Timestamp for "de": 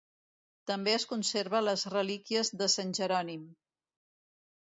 2.63-2.69